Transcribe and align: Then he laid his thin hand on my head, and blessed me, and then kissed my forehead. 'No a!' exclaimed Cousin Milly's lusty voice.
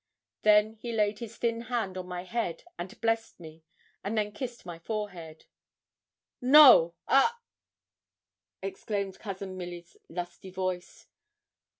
Then 0.41 0.73
he 0.73 0.91
laid 0.93 1.19
his 1.19 1.37
thin 1.37 1.61
hand 1.61 1.95
on 1.95 2.07
my 2.07 2.23
head, 2.23 2.63
and 2.75 2.99
blessed 3.01 3.39
me, 3.39 3.61
and 4.03 4.17
then 4.17 4.31
kissed 4.31 4.65
my 4.65 4.79
forehead. 4.79 5.45
'No 6.41 6.95
a!' 7.07 7.35
exclaimed 8.63 9.19
Cousin 9.19 9.55
Milly's 9.57 9.97
lusty 10.09 10.49
voice. 10.49 11.05